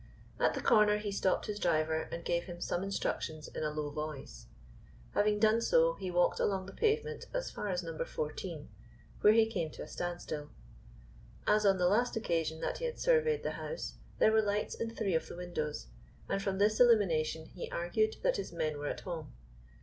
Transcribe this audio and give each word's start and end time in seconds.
At 0.39 0.55
the 0.55 0.61
corner 0.63 0.97
he 0.97 1.11
stopped 1.11 1.45
his 1.45 1.59
driver 1.59 2.09
and 2.11 2.25
gave 2.25 2.45
him 2.45 2.59
some 2.59 2.81
instructions 2.83 3.47
in 3.49 3.61
a 3.61 3.69
low 3.69 3.91
voice. 3.91 4.47
Having 5.11 5.37
done 5.37 5.61
so, 5.61 5.93
he 5.93 6.09
walked 6.09 6.39
along 6.39 6.65
the 6.65 6.73
pavement 6.73 7.25
as 7.35 7.51
far 7.51 7.67
as 7.67 7.83
No. 7.83 8.03
14, 8.03 8.67
where 9.19 9.33
he 9.33 9.45
came 9.45 9.69
to 9.69 9.83
a 9.83 9.87
standstill. 9.87 10.49
As 11.45 11.67
on 11.67 11.77
the 11.77 11.87
last 11.87 12.15
occasion 12.15 12.61
that 12.61 12.79
he 12.79 12.85
had 12.85 12.97
surveyed 12.97 13.43
the 13.43 13.51
house, 13.51 13.93
there 14.17 14.31
were 14.31 14.41
lights 14.41 14.73
in 14.73 14.89
three 14.89 15.13
of 15.13 15.27
the 15.27 15.35
windows, 15.37 15.85
and 16.27 16.41
from 16.41 16.57
this 16.57 16.79
illumination 16.79 17.45
he 17.45 17.69
argued 17.69 18.15
that 18.23 18.37
his 18.37 18.51
men 18.51 18.79
were 18.79 18.87
at 18.87 19.01
home. 19.01 19.31